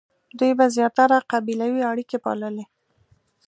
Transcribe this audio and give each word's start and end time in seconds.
دوی 0.39 0.51
به 0.59 0.65
زیاتره 0.75 1.17
قبیلوي 1.31 1.81
اړیکې 1.91 2.17
پاللې. 2.25 2.65